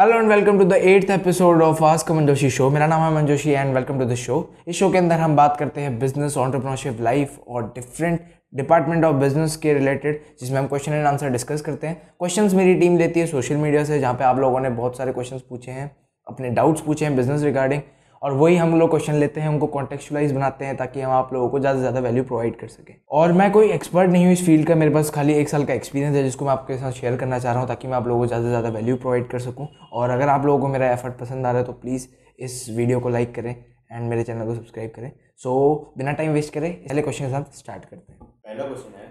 [0.00, 3.50] Hello and welcome to the eighth episode of ask Manjoshi show मेरा नाम है Manjoshi
[3.50, 4.36] and welcome to the show
[4.68, 8.20] इस show के अंदर हम बात करते हैं बिज़नेस ऑन्टरप्रनरशिप लाइफ और डिफरेंट
[8.54, 12.74] डिपार्टमेंट ऑफ़ बिज़नेस के रिलेटेड जिसमें हम क्वेश्चन एंड आंसर डिस्कस करते हैं। क्वेश्चन मेरी
[12.74, 15.70] टीम लेती है सोशल मीडिया से, जहाँ पे आप लोगों ने बहुत सारे क्वेश्चन पूछे
[15.70, 15.90] हैं,
[16.26, 17.82] अपने डाउट्स पूछे हैं बिज़नेस रिगार्डिंग
[18.22, 21.48] और वही हम लोग क्वेश्चन लेते हैं उनको कॉन्टेक्चुलाइज बनाते हैं ताकि हम आप लोगों
[21.48, 24.44] को ज़्यादा से ज़्यादा वैल्यू प्रोवाइड कर सकें। और मैं कोई एक्सपर्ट नहीं हूँ इस
[24.46, 27.16] फ़ील्ड का मेरे पास खाली एक साल का एक्सपीरियंस है जिसको मैं आपके साथ शेयर
[27.16, 29.38] करना चाह रहा हूँ ताकि मैं आप लोगों को ज़्यादा से ज़्यादा वैल्यू प्रोवाइड कर
[29.40, 32.06] सकूँ। और अगर आप लोगों को मेरा एफर्ट पसंद आ रहा है तो प्लीज़
[32.38, 36.32] इस वीडियो को लाइक करें एंड मेरे चैनल को सब्सक्राइब करें। सो so, बिना टाइम
[36.32, 39.08] वेस्ट करें पहले क्वेश्चन के साथ स्टार्ट करते हैं। पहला क्वेश्चन है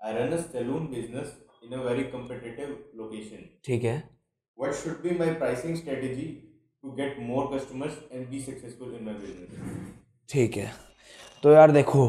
[0.00, 3.96] I run a salon business in a very competitive location ठीक है।
[4.58, 6.28] What should be my pricing strategy
[6.84, 9.86] to get more customers and be successful in business
[10.28, 10.70] ठीक है।
[11.42, 12.04] तो यार देखो,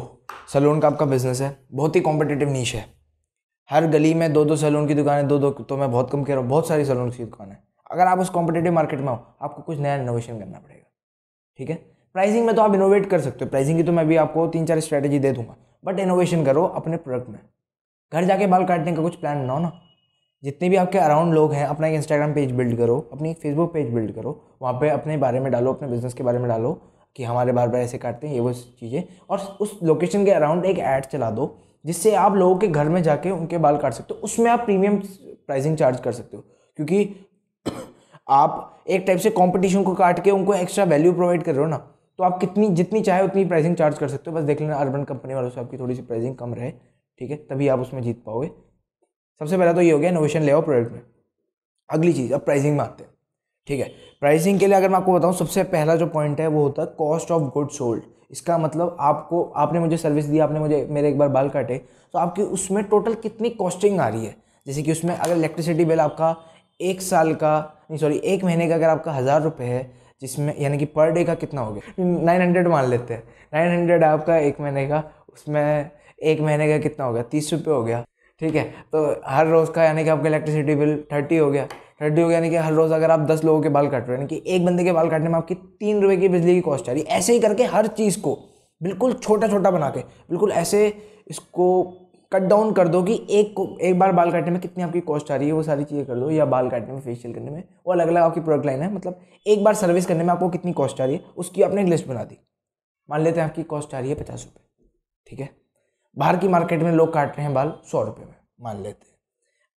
[0.53, 2.85] सैलून का आपका बिज़नेस है। बहुत ही कॉम्पिटिटिव नीच है।
[3.69, 6.33] हर गली में दो दो सैलून की दुकानें दो दो तो मैं बहुत कम कह
[6.33, 7.55] रहा हूँ, बहुत सारी सैलून की दुकानें
[7.91, 10.89] अगर आप उस कॉम्पिटेटिव मार्केट में हो, आपको कुछ नया इनोवेशन करना पड़ेगा।
[11.59, 11.75] ठीक है?
[12.15, 14.65] प्राइसिंग में तो आप इनोवेट कर सकते हो। प्राइसिंग की तो मैं भी आपको तीन
[14.65, 15.55] चार स्ट्रैटेजी दे दूँगा।
[15.85, 17.39] बट इनोवेशन करो अपने प्रोडक्ट में।
[18.11, 19.71] घर जाके बाल काटने का कुछ प्लान बनाओ ना।
[20.43, 23.73] जितने भी आपके अराउंड लोग हैं, अपना एक इंस्टाग्राम पेज बिल्ड करो, अपनी एक फेसबुक
[23.73, 26.73] पेज बिल्ड करो, वहाँ पे अपने बारे में डालो, अपने बिज़नेस के बारे में डालो
[27.15, 30.65] कि हमारे बार बार ऐसे काटते हैं, ये वो चीज़ें और उस लोकेशन के अराउंड
[30.65, 34.13] एक ऐड चला दो जिससे आप लोगों के घर में जाके उनके बाल काट सकते
[34.13, 36.43] हो। उसमें आप प्रीमियम प्राइसिंग चार्ज कर सकते हो
[36.77, 37.15] क्योंकि
[38.29, 41.69] आप एक टाइप से कॉम्पिटिशन को काट के उनको एक्स्ट्रा वैल्यू प्रोवाइड कर रहे हो
[41.69, 41.77] ना
[42.19, 45.03] तो आप कितनी, जितनी चाहे उतनी प्राइसिंग चार्ज कर सकते हो। बस देख लेना अर्बन
[45.03, 46.71] कंपनी वालों से आपकी थोड़ी सी प्राइसिंग कम रहे,
[47.19, 47.37] ठीक है?
[47.37, 48.49] तभी आप उसमें जीत पाओगे।
[49.41, 51.01] सबसे पहला तो ये हो गया इनोवेशन ले आओ प्रोडक्ट में।
[51.89, 53.11] अगली चीज़, अब प्राइसिंग में आते हैं।
[53.67, 53.91] ठीक है?
[54.21, 56.87] प्राइसिंग के लिए अगर मैं आपको बताऊँ, सबसे पहला जो पॉइंट है, वो होता है
[56.97, 61.17] कॉस्ट ऑफ़ गुड सोल्ड इसका मतलब आपको, आपने मुझे सर्विस दी, आपने मुझे, मेरे एक
[61.17, 61.77] बार बाल काटे
[62.13, 64.35] तो आपकी उसमें टोटल कितनी कॉस्टिंग आ रही है?
[64.65, 66.35] जैसे कि उसमें अगर इलेक्ट्रिसिटी बिल आपका
[66.79, 67.57] एक साल का,
[67.89, 69.89] नहीं सॉरी एक महीने का अगर आपका हज़ार रुपये है,
[70.21, 71.93] जिसमें, यानी कि पर डे का कितना हो गया?
[71.99, 75.03] नाइन हंड्रेड मान लेते हैं। नाइन हंड्रेड आपका एक महीने का,
[75.33, 77.23] उसमें एक महीने का कितना हो गया?
[77.23, 78.03] तीस रुपये हो गया।
[78.41, 78.63] ठीक है?
[78.63, 81.65] तो हर रोज़ का यानी कि आपका इलेक्ट्रिसिटी बिल थर्टी हो गया।
[82.01, 84.07] थर्टी हो गया यानी कि हर रोज़ अगर आप दस लोगों के बाल काट रहे
[84.07, 86.61] हो, यानी कि एक बंदे के बाल काटने में आपकी तीन रुपये की बिजली की
[86.61, 88.37] कॉस्ट आ रही है ऐसे ही करके हर चीज़ को
[88.81, 90.87] बिल्कुल छोटा छोटा बना के, बिल्कुल ऐसे
[91.29, 91.83] इसको
[92.31, 95.31] कट डाउन कर दो कि एक को, एक बार बाल काटने में कितनी आपकी कॉस्ट
[95.31, 97.63] आ रही है, वो सारी चीज़ें कर दो या बाल काटने में फेशियल करने में।
[97.87, 100.73] वो अलग अलग आपकी प्रोडक्ट लाइन है। मतलब एक बार सर्विस करने में आपको कितनी
[100.73, 102.37] कॉस्ट आ रही है, उसकी आपने एक लिस्ट बना दी।
[103.09, 104.89] मान लेते हैं आपकी कॉस्ट आ रही है पचास रुपये
[105.27, 105.49] ठीक है?
[106.19, 109.17] बाहर की मार्केट में लोग काट रहे हैं बाल सौ रुपये में, मान लेते हैं।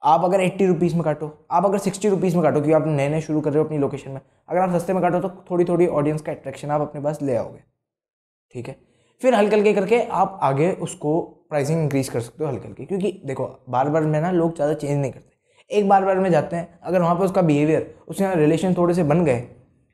[0.02, 3.08] आप अगर एट्टी रुपीज़ में काटो, आप अगर सिक्सटी रुपीज़ में काटो, क्योंकि आप नए
[3.08, 5.64] नए शुरू कर रहे हो अपनी लोकेशन में, अगर आप सस्ते में काटो तो थोड़ी
[5.64, 7.60] थोड़ी ऑडियंस का अट्रैक्शन आप अपने पास ले आओगे।
[8.54, 8.76] ठीक है?
[9.22, 13.12] फिर हल्के हल्के करके आप आगे उसको प्राइसिंग इंक्रीज कर सकते हो हल्के हल्के क्योंकि
[13.26, 15.30] देखो बार बार में ना लोग ज़्यादा चेंज नहीं करते।
[15.70, 19.04] एक बार बार में जाते हैं, अगर वहाँ पर उसका बिहेवियर उसके रिलेशन थोड़े से
[19.04, 19.46] बन गए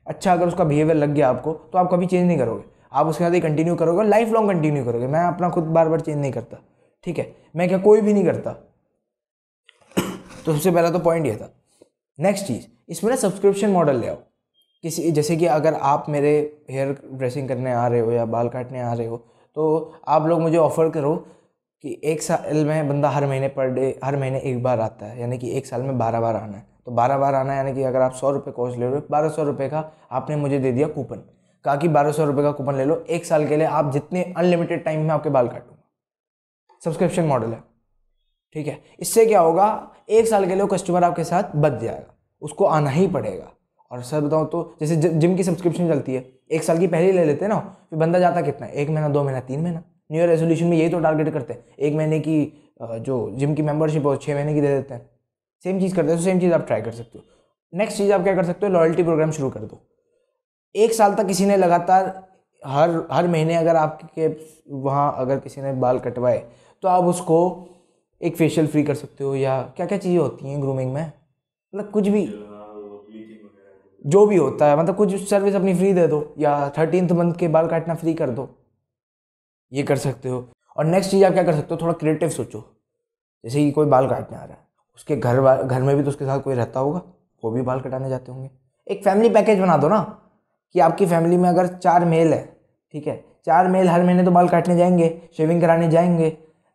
[0.07, 3.23] अच्छा अगर उसका बिहेवियर लग गया आपको तो आप कभी चेंज नहीं करोगे। आप उसके
[3.23, 6.31] साथ ही कंटिन्यू करोगे लाइफ लॉन्ग कंटिन्यू करोगे। मैं अपना खुद बार बार चेंज नहीं
[6.31, 6.57] करता,
[7.05, 7.31] ठीक है?
[7.55, 8.51] मैं क्या कोई भी नहीं करता।
[10.45, 11.53] तो सबसे पहला तो पॉइंट ये था।
[12.19, 14.17] नेक्स्ट चीज़, इसमें ना सब्सक्रिप्शन मॉडल ले आओ।
[14.83, 16.31] किसी, जैसे कि अगर आप मेरे
[16.69, 19.17] हेयर ड्रेसिंग करने आ रहे हो या बाल काटने आ रहे हो
[19.55, 21.15] तो आप लोग मुझे ऑफ़र करो
[21.83, 25.19] कि एक साल में बंदा हर महीने पर डे हर महीने एक बार आता है,
[25.21, 27.73] यानी कि एक साल में बारह बार आना है। तो बारह बार आना है, यानी
[27.73, 30.59] कि अगर आप सौ रुपये कॉस्ट ले रहे हो, बारह सौ रुपये का आपने मुझे
[30.59, 31.23] दे दिया कूपन
[31.65, 34.23] कहा कि बारह सौ रुपये का कूपन ले लो, एक साल के लिए आप जितने
[34.37, 35.83] अनलिमिटेड टाइम में आपके बाल काटूँगा
[36.81, 37.63] सब्सक्रिप्शन मॉडल है।
[38.55, 38.79] ठीक है?
[38.99, 39.95] इससे क्या होगा?
[40.09, 43.51] एक साल के लिए कस्टमर आपके साथ बच जाएगा। उसको आना ही पड़ेगा।
[43.91, 47.25] और सर बताऊँ तो जैसे जिम की सब्सक्रिप्शन चलती है, एक साल की पहले ले
[47.25, 47.59] लेते हैं ना,
[47.89, 48.67] फिर बंदा जाता कितना?
[48.67, 51.75] एक महीना, दो महीना, तीन महीना। न्यू ईयर रेजोल्यूशन में यही तो टारगेट करते हैं।
[51.77, 55.09] एक महीने की जो जिम की मेंबरशिप हो छः महीने की दे देते हैं।
[55.65, 57.23] सेम चीज़ करते हैं तो सेम चीज़ आप ट्राई कर सकते हो।
[57.73, 58.71] नेक्स्ट चीज़ आप क्या कर सकते हो?
[58.71, 59.79] लॉयल्टी प्रोग्राम शुरू कर दो।
[60.75, 62.27] एक साल तक किसी ने लगातार
[62.65, 64.27] हर हर महीने अगर आपके
[64.71, 66.37] वहाँ अगर किसी ने बाल कटवाए
[66.83, 67.37] तो आप उसको
[68.21, 71.11] एक फेशियल फ्री कर सकते हो या क्या क्या चीज़ें होती हैं ग्रूमिंग में?
[71.73, 72.25] मतलब कुछ भी।
[74.05, 77.47] जो भी। होता है मतलब कुछ सर्विस अपनी फ्री दे दो या थर्टीनथ मंथ के
[77.47, 78.49] बाल काटना फ्री कर दो।
[79.73, 81.81] ये कर सकते हो। और नेक्स्ट चीज़ आप क्या कर सकते हो?
[81.81, 82.63] थोड़ा क्रिएटिव सोचो।
[83.43, 86.25] जैसे कि कोई बाल काटने आ रहा है। उसके घर घर में भी तो उसके
[86.25, 87.01] साथ कोई रहता होगा।
[87.43, 88.49] वो भी बाल कटाने जाते होंगे।
[88.87, 90.25] एक फैमिली पैकेज बना दो ना।
[90.75, 92.43] कि आपकी फैमिली में अगर चार मेल है,
[92.93, 93.23] ठीक है?
[93.45, 96.29] चार मेल हर महीने तो बाल काटने जाएँगे शेविंग कराने जाएँगे।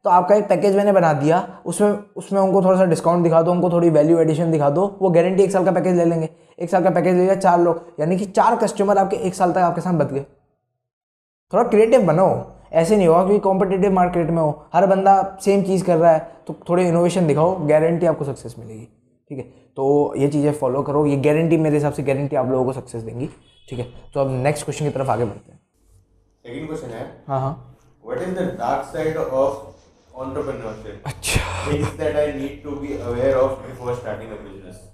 [0.05, 3.53] तो आपका एक पैकेज मैंने बना दिया, उसमें उसमें उनको थोड़ा सा डिस्काउंट दिखा दो,
[3.53, 6.71] उनको थोड़ी वैल्यू एडिशन दिखा दो, वो गारंटी एक साल का पैकेज ले लेंगे। एक
[6.71, 9.59] साल का पैकेज ले लिया चार लोग, यानी कि चार कस्टमर आपके एक साल तक
[9.59, 10.25] आपके साथ बच गए।
[11.53, 12.27] थोड़ा क्रिएटिव बनो
[12.73, 16.27] ऐसे नहीं होगा क्योंकि कॉम्पिटेटिव मार्केट में हो। हर बंदा सेम चीज़ कर रहा है
[16.47, 18.85] तो थोड़े इनोवेशन दिखाओ गारंटी आपको सक्सेस मिलेगी,
[19.31, 19.45] ठीक है?
[19.45, 23.03] तो ये चीज़ें फॉलो करो, ये गारंटी मेरे हिसाब से गारंटी आप लोगों को सक्सेस
[23.03, 23.29] देंगी।
[23.69, 23.85] ठीक है?
[24.15, 25.61] तो अब नेक्स्ट क्वेश्चन की तरफ़ आगे बढ़ते हैं।
[26.45, 29.73] सेकंड क्वेश्चन है हाँ हाँ। What is the dark side of
[30.17, 34.91] entrepreneurship अच्छा। Things that I need to be aware of before starting a business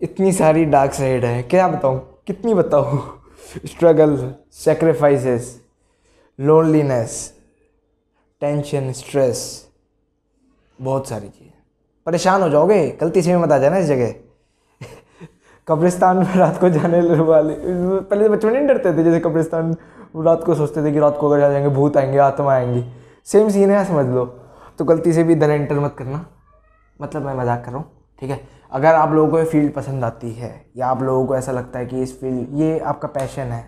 [0.00, 2.00] इतनी सारी डार्क साइड है। क्या बताऊँ?
[2.26, 2.98] कितनी बताऊँ?
[3.66, 5.60] Struggle sacrifices
[6.38, 7.12] loneliness
[8.42, 9.40] tension stress
[10.78, 11.52] बहुत सारी चीज़ें।
[12.06, 12.86] परेशान हो जाओगे?
[13.00, 14.14] गलती से भी मत आ जाना इस जगह।
[15.68, 19.74] कब्रिस्तान में रात को जाने वाले पहले तो बचपन नहीं डरते थे, जैसे कब्रिस्तान
[20.16, 22.84] रात को सोचते थे कि रात को अगर जा जाएँगे, भूत आएँगे, आत्मा आएँगी।
[23.26, 24.24] सेम सीन है, समझ लो।
[24.78, 26.24] तो गलती से भी इधर एंटर मत करना।
[27.00, 27.90] मतलब मैं मज़ाक कर रहा हूँ,
[28.22, 28.40] ठीक है?
[28.72, 31.78] अगर आप लोगों को ये फ़ील्ड पसंद आती है, या आप लोगों को ऐसा लगता
[31.78, 33.62] है कि इस फ़ील्ड ये आपका पैशन है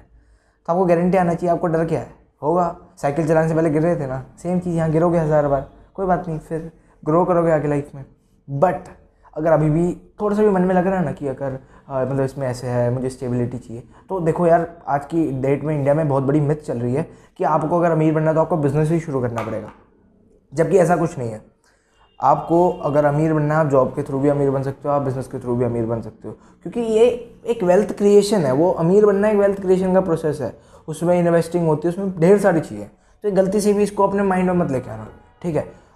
[0.69, 2.11] तो आपको गारंटी आना चाहिए, आपको डर क्या है?
[2.43, 4.23] होगा। साइकिल चलाने से पहले गिर रहे थे ना?
[4.39, 6.71] सेम चीज़ यहाँ गिरोगे हज़ार बार। कोई बात नहीं, फिर
[7.03, 8.05] ग्रो करोगे आगे लाइफ में।
[8.49, 8.89] बट
[9.37, 11.59] अगर अभी भी थोड़ा सा भी मन में लग रहा है ना कि अगर
[11.91, 15.95] मतलब इसमें ऐसे है, मुझे स्टेबिलिटी चाहिए। तो देखो यार, आज की डेट में इंडिया
[15.95, 18.57] में बहुत बड़ी मिथ चल रही है कि आपको अगर अमीर बनना है तो आपको
[18.57, 19.71] बिज़नेस ही शुरू करना पड़ेगा।
[20.55, 21.43] जबकि ऐसा कुछ नहीं है।
[22.21, 25.03] आपको अगर अमीर बनना है, आप जॉब के थ्रू भी अमीर बन सकते हो, आप
[25.03, 27.05] बिज़नेस के थ्रू भी अमीर बन सकते हो। क्योंकि ये
[27.47, 30.59] एक वेल्थ क्रिएशन है। वो अमीर बनना एक वेल्थ क्रिएशन का प्रोसेस है।
[30.89, 32.91] उसमें इन्वेस्टिंग होती है, उसमें ढेर सारी चीज़ें।
[33.25, 35.09] तो गलती से भी इसको अपने माइंड में मत लेके आना।
[35.43, 35.88] ठीक है?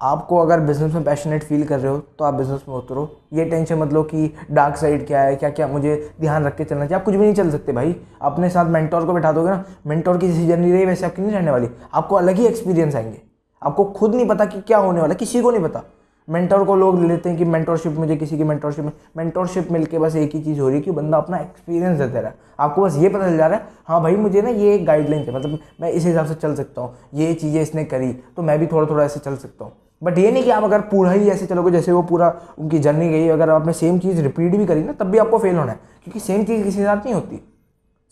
[0.00, 3.44] आपको अगर बिज़नेस में पैशनेट फील कर रहे हो तो आप बिज़नेस में उतरो। ये
[3.44, 6.84] टेंशन मत लो कि डार्क साइड क्या है क्या क्या मुझे ध्यान रख के चलना
[6.84, 9.64] चाहिए। आप कुछ भी नहीं चल सकते भाई। अपने साथ मेंटोर को बैठा दोगे ना
[9.86, 13.20] मेंटोर की जैसी जर्नी रही, वैसे आपकी नहीं रहने वाली। आपको अलग ही एक्सपीरियंस आएँगे।
[13.62, 15.82] आपको खुद नहीं पता कि क्या होने वाला किसी को नहीं पता।
[16.28, 20.16] मेंटोर को लोग लेते हैं कि मेंटोरशिप मुझे किसी की मेंटोरशिप में मेंटोरशिप मिलके बस
[20.16, 22.96] एक ही चीज़ हो रही है कि बंदा अपना एक्सपीरियंस देता रहा। है आपको बस
[22.96, 25.90] ये पता चल जा रहा है हाँ भाई मुझे ना ये गाइडलाइन है मतलब मैं
[25.90, 29.04] इस हिसाब से चल सकता हूँ, ये चीज़ें इसने करी तो मैं भी थोड़ा थोड़ा
[29.04, 29.72] ऐसे चल सकता हूँ।
[30.02, 32.28] बट ये नहीं कि आप अगर पूरा ही ऐसे चलोगे जैसे वो पूरा
[32.58, 35.56] उनकी जर्नी गई अगर आपने सेम चीज़ रिपीट भी करी ना तब भी आपको फेल
[35.56, 37.40] होना है। क्योंकि सेम चीज़ किसी के साथ नहीं होती।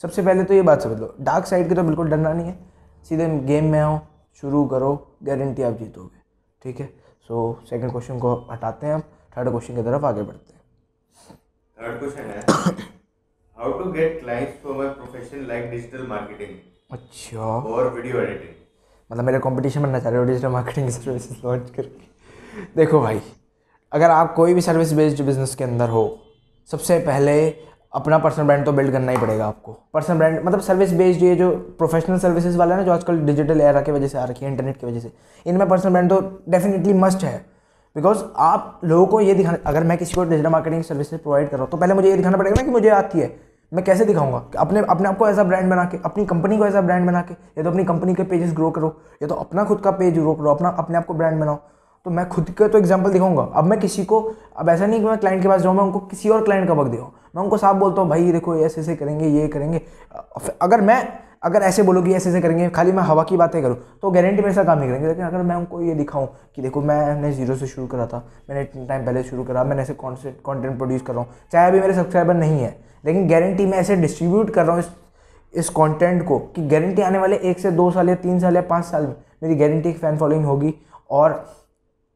[0.01, 2.59] सबसे पहले तो ये बात समझ लो। डार्क साइड की तो बिल्कुल डरना नहीं है।
[3.09, 3.99] सीधे गेम में आओ
[4.43, 4.93] शुरू करो
[5.25, 6.21] गारंटी आप जीतोगे।
[6.63, 6.87] ठीक है?
[7.29, 9.01] सो सेकंड क्वेश्चन को हटाते हैं हम
[9.37, 10.61] थर्ड क्वेश्चन की तरफ़ आगे बढ़ते हैं।
[11.79, 12.45] थर्ड क्वेश्चन है
[13.57, 16.59] how to get clients for my profession like digital marketing
[16.91, 18.55] अच्छा। और वीडियो एडिटिंग
[19.11, 23.21] मतलब मेरे कंपटीशन बनना चाह रहे हो डिजिटल मार्केटिंग सर्विसेज़ लॉन्च करके देखो भाई,
[23.93, 26.19] अगर आप कोई भी सर्विस बेस्ड बिज़नेस के अंदर हो,
[26.69, 27.35] सबसे पहले
[27.95, 31.35] अपना पर्सनल ब्रांड तो बिल्ड करना ही पड़ेगा आपको। पर्सनल ब्रांड मतलब सर्विस बेस्ड ये
[31.37, 34.45] जो प्रोफेशनल सर्विसेज़ वाला है ना, जो आजकल डिजिटल एरा की वजह से आ रखी
[34.45, 35.13] है इंटरनेट की वजह से,
[35.47, 37.37] इनमें पर्सनल ब्रांड तो डेफिनेटली मस्ट है।
[37.97, 41.57] बिकॉज़ आप लोगों को ये दिखाना, अगर मैं किसी को डिजिटल मार्केटिंग सर्विसेज़ प्रोवाइड कर
[41.57, 43.29] रहा हूँ तो पहले मुझे ये दिखाना पड़ेगा ना कि मुझे आती है।
[43.73, 44.43] मैं कैसे दिखाऊँगा?
[44.59, 47.35] अपने अपने आप को ऐसा ब्रांड बना के, अपनी कंपनी को ऐसा ब्रांड बना के,
[47.35, 50.35] या तो अपनी कंपनी के पेजेस ग्रो करो, या तो अपना खुद का पेज ग्रो
[50.35, 51.59] करो, अपना, अपने आप को ब्रांड बनाओ।
[52.07, 54.21] तो मैं खुद का तो एग्ज़ाम्पल दिखाऊँगा। अब मैं किसी को,
[54.57, 56.75] अब ऐसा नहीं कि मैं क्लाइंट के पास जाऊँ, मैं उनको किसी और क्लाइंट का
[56.75, 59.81] वक्त दिखाऊँ। मैं उनको साफ़ बोलता हूँ, भाई देखो ऐसे ऐसे करेंगे, ये करेंगे।
[60.63, 61.03] अगर मैं
[61.47, 64.55] अगर ऐसे बोलोगी, ऐसे ऐसे करेंगे, खाली मैं हवा की बातें करूँ तो गारंटी मेरे
[64.55, 67.67] साथ काम नहीं करेंगे। लेकिन अगर मैं उनको ये दिखाऊँ कि देखो, मैंने ज़ीरो से
[67.67, 71.23] शुरू करा था, मैंने इतने टाइम पहले शुरू करा, मैंने ऐसे कॉन्टेंट प्रोड्यूस कर रहा
[71.23, 74.83] हूँ, चाहे अभी मेरे सब्सक्राइबर नहीं है, लेकिन गारंटी मैं ऐसे डिस्ट्रीब्यूट कर रहा हूँ
[74.83, 74.91] इस
[75.55, 78.63] इस कंटेंट को कि गारंटी आने वाले एक से दो साल या तीन साल या
[78.63, 80.75] पाँच साल में मेरी गारंटी एक फ़ैन फॉलोइंग होगी
[81.11, 81.33] और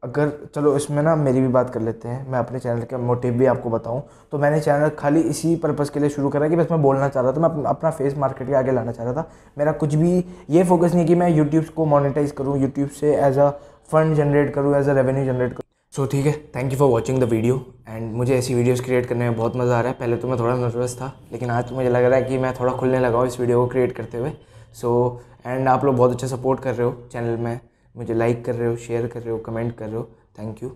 [0.03, 3.33] अगर, चलो इसमें ना मेरी भी बात कर लेते हैं। मैं अपने चैनल का मोटिव
[3.33, 4.01] भी आपको बताऊँ।
[4.31, 7.23] तो मैंने चैनल खाली इसी पर्पज़ के लिए शुरू करा कि बस मैं बोलना चाह
[7.23, 10.23] रहा था, मैं अपना फेस मार्केट के आगे लाना चाह रहा था। मेरा कुछ भी
[10.49, 13.49] ये फोकस नहीं कि मैं यूट्यूब को मोनिटाइज करूँ यूट्यूब से एज अ
[13.91, 17.21] फंड जनरेट करूँ एज अ रेवेन्यू जनरेट करूँ। सो ठीक है thank you for watching
[17.21, 20.17] the video and मुझे ऐसी वीडियोज़ क्रिएट करने में बहुत मज़ा आ रहा है। पहले
[20.17, 22.73] तो मैं थोड़ा नर्वस था, लेकिन आज तो मुझे लग रहा है कि मैं थोड़ा
[22.73, 24.31] खुलने लगा हूँ इस वीडियो को क्रिएट करते हुए।
[24.73, 27.59] सो एंड आप लोग बहुत अच्छा सपोर्ट कर रहे हो चैनल में।
[27.95, 30.03] मुझे लाइक कर रहे हो शेयर कर रहे हो कमेंट कर रहे हो.
[30.39, 30.69] Thank you